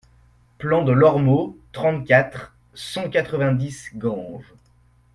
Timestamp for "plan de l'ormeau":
0.57-1.59